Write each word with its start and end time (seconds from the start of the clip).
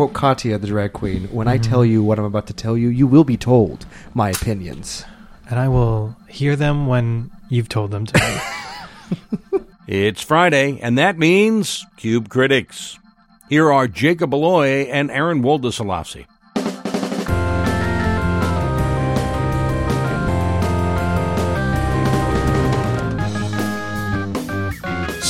quote 0.00 0.14
Katya, 0.14 0.56
the 0.56 0.66
drag 0.66 0.94
queen, 0.94 1.24
when 1.24 1.46
I 1.46 1.58
mm-hmm. 1.58 1.70
tell 1.70 1.84
you 1.84 2.02
what 2.02 2.18
I'm 2.18 2.24
about 2.24 2.46
to 2.46 2.54
tell 2.54 2.74
you, 2.74 2.88
you 2.88 3.06
will 3.06 3.22
be 3.22 3.36
told 3.36 3.84
my 4.14 4.30
opinions. 4.30 5.04
And 5.50 5.58
I 5.58 5.68
will 5.68 6.16
hear 6.26 6.56
them 6.56 6.86
when 6.86 7.30
you've 7.50 7.68
told 7.68 7.90
them 7.90 8.06
to 8.06 8.18
me. 9.52 9.60
It's 9.86 10.22
Friday, 10.22 10.78
and 10.80 10.96
that 10.96 11.18
means 11.18 11.84
Cube 11.96 12.28
Critics. 12.28 12.96
Here 13.48 13.72
are 13.72 13.88
Jacob 13.88 14.30
Aloi 14.30 14.88
and 14.88 15.10
Aron 15.10 15.42
Woldeslassie. 15.42 16.26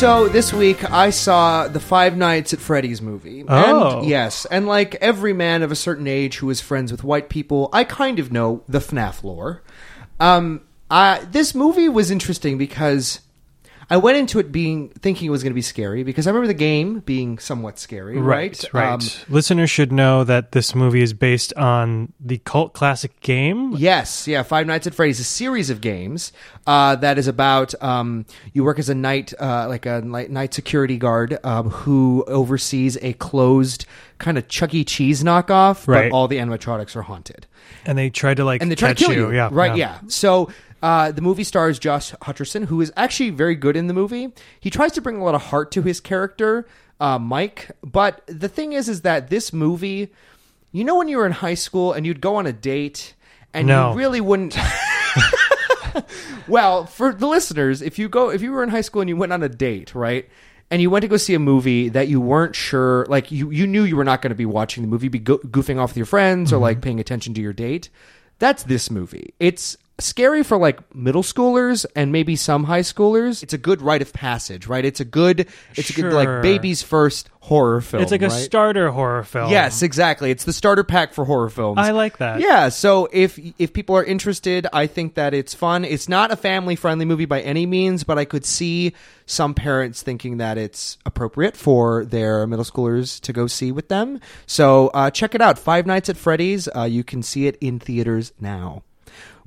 So 0.01 0.29
this 0.31 0.51
week 0.51 0.91
I 0.91 1.11
saw 1.11 1.69
the 1.69 1.79
Five 1.79 2.17
Nights 2.17 2.55
at 2.55 2.59
Freddy's 2.59 3.03
movie. 3.03 3.45
Oh. 3.47 3.99
And, 3.99 4.09
yes, 4.09 4.47
and 4.47 4.67
like 4.67 4.95
every 4.95 5.35
man 5.35 5.63
of 5.63 5.71
a 5.71 5.77
certain 5.77 6.07
age 6.07 6.39
who 6.39 6.49
is 6.49 6.59
friends 6.59 6.91
with 6.91 7.05
white 7.05 7.29
people, 7.29 7.69
I 7.71 7.85
kind 7.85 8.19
of 8.19 8.33
know 8.33 8.63
the 8.67 8.79
FNAF 8.79 9.23
lore. 9.23 9.63
Um, 10.19 10.63
I, 10.91 11.27
this 11.31 11.55
movie 11.55 11.91
was 11.91 12.11
interesting 12.11 12.57
because 12.57 13.21
I 13.93 13.97
went 13.97 14.17
into 14.19 14.39
it 14.39 14.53
being 14.53 14.91
thinking 14.91 15.27
it 15.27 15.31
was 15.31 15.43
going 15.43 15.51
to 15.51 15.55
be 15.57 15.63
scary 15.63 16.05
because 16.05 16.29
I 16.29 16.31
remember 16.31 16.47
the 16.47 16.55
game 16.55 17.01
being 17.01 17.39
somewhat 17.41 17.79
scary, 17.81 18.19
right? 18.19 18.65
Right. 18.73 18.93
Um, 18.93 19.01
Listeners 19.29 19.69
should 19.69 19.91
know 19.91 20.23
that 20.23 20.53
this 20.53 20.77
movie 20.77 21.03
is 21.03 21.13
based 21.13 21.53
on 21.55 22.13
the 22.21 22.39
cult 22.39 22.73
classic 22.73 23.19
game. 23.21 23.73
Yes, 23.73 24.29
yeah. 24.29 24.45
Five 24.45 24.69
Nights 24.69 24.87
at 24.87 24.95
Freddy's, 24.95 25.19
a 25.19 25.25
series 25.25 25.71
of 25.71 25.81
games 25.81 26.33
uh, 26.69 26.95
that 26.97 27.19
is 27.19 27.27
about 27.27 27.75
um, 27.83 28.27
you 28.53 28.63
work 28.63 28.79
as 28.79 28.89
a 28.89 28.95
night, 28.95 29.35
uh, 29.41 29.67
like 29.69 29.87
a 29.87 30.01
night, 30.03 30.55
security 30.55 30.97
guard 30.97 31.39
um, 31.45 31.71
who 31.71 32.25
oversees 32.29 32.97
a 33.03 33.15
closed 33.15 33.87
kind 34.19 34.39
of 34.39 34.47
Chuck 34.47 34.73
E. 34.73 34.85
Cheese 34.85 35.25
knockoff, 35.25 35.89
Right. 35.89 36.11
but 36.11 36.15
all 36.15 36.29
the 36.29 36.37
animatronics 36.37 36.95
are 36.95 37.03
haunted, 37.03 37.47
And 37.87 37.99
they 37.99 38.09
try 38.11 38.35
to 38.35 38.45
like 38.45 38.63
and 38.63 38.71
they 38.71 38.77
try 38.77 38.91
catch 38.91 38.99
to 38.99 39.05
kill 39.07 39.15
you. 39.15 39.33
Yeah. 39.33 39.49
right? 39.51 39.77
Yeah. 39.77 39.99
So. 40.07 40.49
Uh, 40.83 41.13
the 41.13 41.21
movie 41.21 41.45
stars 41.45 41.79
Josh 41.79 42.13
Hutcherson, 42.23 42.65
who 42.67 42.81
is 42.81 42.93
actually 42.97 43.31
very 43.31 43.55
good 43.55 43.77
in 43.77 43.87
the 43.87 43.95
movie. 43.95 44.29
He 44.59 44.71
tries 44.71 44.93
to 44.93 45.01
bring 45.03 45.17
a 45.17 45.25
lot 45.25 45.35
of 45.35 45.43
heart 45.43 45.71
to 45.73 45.83
his 45.83 46.01
character, 46.01 46.67
uh, 47.01 47.19
Mike. 47.19 47.71
But 47.83 48.23
the 48.27 48.49
thing 48.49 48.73
is, 48.73 48.89
is 48.89 49.03
that 49.03 49.29
this 49.29 49.53
movie, 49.53 50.11
you 50.73 50.85
know, 50.85 50.97
when 50.97 51.09
you 51.09 51.19
were 51.19 51.27
in 51.27 51.33
high 51.33 51.55
school 51.55 51.93
and 51.93 52.07
you'd 52.07 52.21
go 52.21 52.37
on 52.37 52.47
a 52.47 52.53
date 52.53 53.15
and 53.53 53.67
No. 53.67 53.91
you 53.93 53.99
really 53.99 54.21
wouldn't. 54.21 54.57
well, 56.49 56.87
for 56.87 57.13
the 57.13 57.27
listeners, 57.27 57.83
if 57.83 57.99
you 57.99 58.09
go, 58.09 58.31
if 58.31 58.43
you 58.43 58.53
were 58.53 58.63
in 58.63 58.69
high 58.71 58.81
school 58.81 59.03
and 59.03 59.09
you 59.09 59.17
went 59.17 59.33
on 59.33 59.43
a 59.43 59.49
date, 59.49 59.95
right, 59.95 60.29
and 60.71 60.81
you 60.81 60.89
went 60.91 61.03
to 61.03 61.09
go 61.09 61.17
see 61.17 61.35
a 61.35 61.39
movie 61.39 61.89
that 61.91 62.09
you 62.09 62.21
weren't 62.21 62.55
sure, 62.55 63.07
like 63.09 63.31
you 63.31 63.51
you 63.51 63.67
knew 63.67 63.83
you 63.83 63.97
were 63.97 64.05
not 64.05 64.23
going 64.23 64.31
to 64.31 64.37
be 64.37 64.47
watching 64.47 64.83
the 64.83 64.89
movie, 64.89 65.09
be 65.09 65.19
go- 65.19 65.39
goofing 65.39 65.79
off 65.79 65.91
with 65.91 65.97
your 65.97 66.07
friends 66.07 66.53
or 66.53 66.59
like 66.59 66.81
paying 66.81 67.01
attention 67.01 67.35
to 67.35 67.41
your 67.41 67.53
date. 67.53 67.89
That's 68.39 68.63
this 68.63 68.91
movie. 68.91 69.35
It's 69.41 69.77
scary 70.01 70.43
for 70.43 70.57
like 70.57 70.95
middle 70.95 71.23
schoolers 71.23 71.87
and 71.95 72.13
maybe 72.13 72.37
some 72.37 72.65
high 72.65 72.81
schoolers. 72.81 73.43
It's 73.43 73.53
a 73.53 73.59
good 73.59 73.83
rite 73.83 74.03
of 74.03 74.13
passage, 74.13 74.67
right? 74.67 74.85
It's 74.85 75.01
a 75.01 75.05
good, 75.05 75.49
it's 75.77 75.91
a 75.91 75.93
good 75.93 76.13
like 76.13 76.43
baby's 76.43 76.83
first 76.83 77.29
horror 77.41 77.81
film. 77.81 78.03
It's 78.03 78.13
like 78.13 78.23
a 78.23 78.31
starter 78.31 78.91
horror 78.91 79.25
film. 79.25 79.51
Yes, 79.51 79.83
exactly. 79.83 80.31
It's 80.31 80.45
the 80.45 80.53
starter 80.53 80.85
pack 80.85 81.15
for 81.15 81.25
horror 81.25 81.49
films. 81.49 81.79
I 81.79 81.91
like 81.91 82.19
that. 82.19 82.41
Yeah, 82.41 82.69
so 82.69 83.09
if 83.13 83.39
if 83.59 83.73
people 83.73 83.97
are 83.97 84.05
interested, 84.05 84.67
I 84.73 84.87
think 84.87 85.15
that 85.15 85.35
it's 85.35 85.55
fun. 85.55 85.85
It's 85.85 86.09
not 86.09 86.31
a 86.31 86.37
family 86.37 86.77
friendly 86.77 87.05
movie 87.05 87.25
by 87.25 87.41
any 87.41 87.67
means, 87.67 88.05
but 88.05 88.19
I 88.19 88.25
could 88.25 88.45
see 88.45 88.93
some 89.27 89.55
parents 89.55 90.03
thinking 90.03 90.39
that 90.39 90.59
it's 90.59 90.99
appropriate 91.07 91.57
for 91.57 92.05
their 92.05 92.47
middle 92.47 92.65
schoolers 92.65 93.21
to 93.21 93.33
go 93.33 93.47
see 93.47 93.73
with 93.73 93.89
them. 93.89 94.21
So 94.47 94.89
uh, 94.89 95.11
check 95.11 95.35
it 95.35 95.41
out. 95.41 95.59
Five 95.59 95.87
Nights 95.87 96.09
at 96.09 96.17
Freddy's. 96.17 96.69
Uh, 96.75 96.83
you 96.85 97.05
can 97.05 97.23
see 97.23 97.47
it 97.47 97.57
in 97.61 97.79
theaters 97.79 98.33
now. 98.41 98.83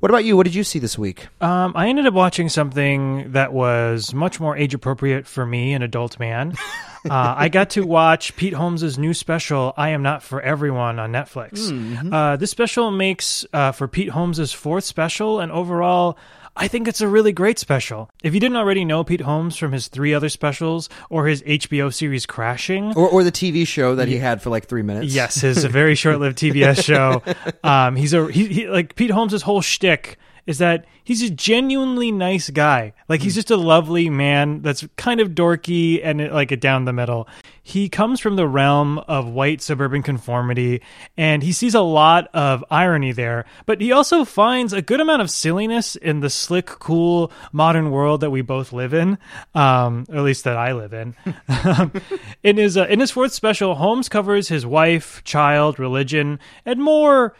What 0.00 0.10
about 0.10 0.24
you? 0.24 0.36
What 0.36 0.44
did 0.44 0.54
you 0.54 0.64
see 0.64 0.78
this 0.78 0.98
week? 0.98 1.28
Um, 1.40 1.72
I 1.74 1.88
ended 1.88 2.06
up 2.06 2.12
watching 2.12 2.50
something 2.50 3.32
that 3.32 3.52
was 3.54 4.12
much 4.12 4.38
more 4.38 4.54
age 4.56 4.74
appropriate 4.74 5.26
for 5.26 5.46
me, 5.46 5.72
an 5.72 5.80
adult 5.82 6.18
man. 6.18 6.52
uh, 7.08 7.34
I 7.36 7.48
got 7.48 7.70
to 7.70 7.86
watch 7.86 8.36
Pete 8.36 8.52
Holmes' 8.52 8.98
new 8.98 9.14
special, 9.14 9.72
I 9.76 9.90
Am 9.90 10.02
Not 10.02 10.22
For 10.22 10.42
Everyone, 10.42 10.98
on 10.98 11.10
Netflix. 11.10 12.12
Uh, 12.12 12.36
this 12.36 12.50
special 12.50 12.90
makes 12.90 13.46
uh, 13.54 13.72
for 13.72 13.88
Pete 13.88 14.10
Holmes' 14.10 14.52
fourth 14.52 14.84
special, 14.84 15.40
and 15.40 15.50
overall, 15.50 16.18
I 16.56 16.68
think 16.68 16.86
it's 16.86 17.00
a 17.00 17.08
really 17.08 17.32
great 17.32 17.58
special. 17.58 18.10
If 18.22 18.32
you 18.32 18.38
didn't 18.40 18.56
already 18.56 18.84
know 18.84 19.02
Pete 19.02 19.20
Holmes 19.22 19.56
from 19.56 19.72
his 19.72 19.88
three 19.88 20.14
other 20.14 20.28
specials 20.28 20.88
or 21.10 21.26
his 21.26 21.42
HBO 21.42 21.92
series 21.92 22.26
Crashing, 22.26 22.94
Or, 22.96 23.08
or 23.08 23.24
the 23.24 23.32
TV 23.32 23.66
show 23.66 23.96
that 23.96 24.06
he 24.06 24.18
had 24.18 24.40
for 24.40 24.50
like 24.50 24.66
three 24.66 24.82
minutes? 24.82 25.12
Yes, 25.12 25.40
his 25.40 25.64
very 25.64 25.96
short-lived 25.96 26.38
TBS 26.38 26.84
show. 26.84 27.22
Um, 27.68 27.96
he's 27.96 28.12
a 28.12 28.30
he, 28.30 28.46
he 28.46 28.68
like 28.68 28.94
Pete 28.94 29.10
Holmes' 29.10 29.42
whole 29.42 29.62
shtick 29.62 30.16
is 30.46 30.58
that 30.58 30.84
he's 31.02 31.22
a 31.22 31.30
genuinely 31.30 32.12
nice 32.12 32.50
guy. 32.50 32.92
Like 33.08 33.22
he's 33.22 33.34
just 33.34 33.50
a 33.50 33.56
lovely 33.56 34.10
man 34.10 34.62
that's 34.62 34.86
kind 34.96 35.20
of 35.20 35.30
dorky 35.30 36.00
and 36.02 36.30
like 36.32 36.52
a 36.52 36.56
down 36.56 36.84
the 36.84 36.92
middle. 36.92 37.28
He 37.62 37.88
comes 37.88 38.20
from 38.20 38.36
the 38.36 38.46
realm 38.46 38.98
of 38.98 39.26
white 39.26 39.62
suburban 39.62 40.02
conformity 40.02 40.82
and 41.16 41.42
he 41.42 41.52
sees 41.52 41.74
a 41.74 41.80
lot 41.80 42.28
of 42.34 42.62
irony 42.70 43.12
there, 43.12 43.46
but 43.64 43.80
he 43.80 43.90
also 43.90 44.24
finds 44.24 44.74
a 44.74 44.82
good 44.82 45.00
amount 45.00 45.22
of 45.22 45.30
silliness 45.30 45.96
in 45.96 46.20
the 46.20 46.28
slick, 46.28 46.66
cool 46.66 47.32
modern 47.52 47.90
world 47.90 48.20
that 48.20 48.30
we 48.30 48.42
both 48.42 48.72
live 48.72 48.92
in, 48.92 49.16
um, 49.54 50.04
or 50.10 50.18
at 50.18 50.22
least 50.24 50.44
that 50.44 50.58
I 50.58 50.72
live 50.72 50.92
in. 50.92 51.14
in 52.42 52.58
his 52.58 52.76
uh, 52.76 52.86
in 52.86 53.00
his 53.00 53.10
fourth 53.10 53.32
special, 53.32 53.76
Holmes 53.76 54.10
covers 54.10 54.48
his 54.48 54.66
wife, 54.66 55.24
child, 55.24 55.78
religion, 55.78 56.38
and 56.66 56.82
more 56.82 57.34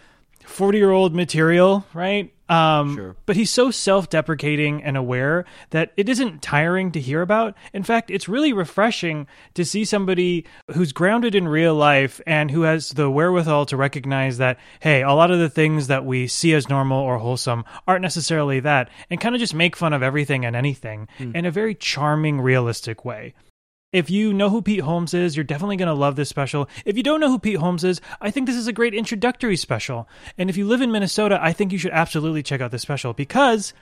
forty 0.44 0.78
year 0.78 0.90
old 0.90 1.14
material, 1.14 1.84
right? 1.92 2.30
Um, 2.46 2.94
Sure. 2.94 3.16
But 3.24 3.36
he's 3.36 3.50
so 3.50 3.70
self 3.70 4.10
deprecating 4.10 4.82
and 4.82 4.98
aware 4.98 5.46
that 5.70 5.92
it 5.96 6.10
isn't 6.10 6.42
tiring 6.42 6.92
to 6.92 7.00
hear 7.00 7.22
about. 7.22 7.56
In 7.72 7.82
fact, 7.82 8.10
it's 8.10 8.28
really 8.28 8.52
refreshing 8.52 9.26
to 9.54 9.64
see 9.64 9.86
somebody 9.86 10.44
who's 10.74 10.92
grounded 10.92 11.34
in 11.34 11.48
real 11.48 11.74
life 11.74 12.20
and 12.26 12.50
who 12.50 12.62
has 12.62 12.90
the 12.90 13.10
wherewithal 13.10 13.64
to 13.66 13.78
recognize 13.78 14.36
that, 14.38 14.58
hey, 14.80 15.02
a 15.02 15.12
lot 15.12 15.30
of 15.30 15.38
the 15.38 15.48
things 15.48 15.86
that 15.86 16.04
we 16.04 16.26
see 16.26 16.52
as 16.52 16.68
normal 16.68 16.98
or 17.00 17.18
wholesome 17.18 17.64
aren't 17.88 18.02
necessarily 18.02 18.60
that, 18.60 18.90
and 19.08 19.20
kind 19.20 19.34
of 19.34 19.40
just 19.40 19.54
make 19.54 19.74
fun 19.74 19.94
of 19.94 20.02
everything 20.02 20.44
and 20.44 20.54
anything 20.54 21.08
in 21.18 21.46
a 21.46 21.50
very 21.50 21.74
charming, 21.74 22.42
realistic 22.42 23.06
way. 23.06 23.32
If 23.94 24.10
you 24.10 24.32
know 24.32 24.50
who 24.50 24.60
Pete 24.60 24.80
Holmes 24.80 25.14
is, 25.14 25.36
you're 25.36 25.44
definitely 25.44 25.76
going 25.76 25.86
to 25.86 25.94
love 25.94 26.16
this 26.16 26.28
special. 26.28 26.68
If 26.84 26.96
you 26.96 27.04
don't 27.04 27.20
know 27.20 27.28
who 27.30 27.38
Pete 27.38 27.58
Holmes 27.58 27.84
is, 27.84 28.00
I 28.20 28.32
think 28.32 28.48
this 28.48 28.56
is 28.56 28.66
a 28.66 28.72
great 28.72 28.92
introductory 28.92 29.56
special. 29.56 30.08
And 30.36 30.50
if 30.50 30.56
you 30.56 30.66
live 30.66 30.82
in 30.82 30.90
Minnesota, 30.90 31.38
I 31.40 31.52
think 31.52 31.70
you 31.70 31.78
should 31.78 31.92
absolutely 31.92 32.42
check 32.42 32.60
out 32.60 32.72
this 32.72 32.82
special 32.82 33.12
because 33.12 33.72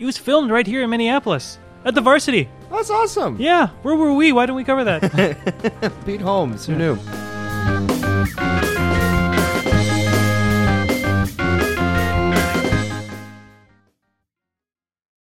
it 0.00 0.04
was 0.04 0.18
filmed 0.18 0.50
right 0.50 0.66
here 0.66 0.82
in 0.82 0.90
Minneapolis 0.90 1.60
at 1.84 1.94
the 1.94 2.00
varsity. 2.00 2.48
That's 2.72 2.90
awesome. 2.90 3.40
Yeah, 3.40 3.68
where 3.82 3.94
were 3.94 4.12
we? 4.12 4.32
Why 4.32 4.46
didn't 4.46 4.56
we 4.56 4.64
cover 4.64 4.82
that? 4.82 5.92
Pete 6.06 6.20
Holmes. 6.20 6.66
Who 6.66 6.74
knew? 6.74 6.98